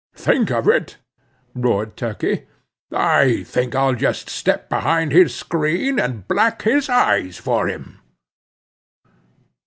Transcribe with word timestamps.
"Think 0.15 0.49
of 0.49 0.67
it?" 0.67 0.97
roared 1.53 1.95
Turkey; 1.95 2.47
"I 2.91 3.43
think 3.43 3.75
I'll 3.75 3.93
just 3.93 4.31
step 4.31 4.67
behind 4.67 5.11
his 5.11 5.35
screen, 5.35 5.99
and 5.99 6.27
black 6.27 6.63
his 6.63 6.89
eyes 6.89 7.37
for 7.37 7.67
him!" 7.67 7.99